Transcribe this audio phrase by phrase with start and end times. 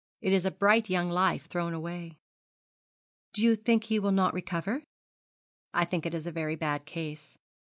[0.19, 2.17] It is a bright young life thrown away.'
[3.33, 4.81] 'Do you think he will not recover?'
[5.75, 7.37] 'I think it is a very bad case.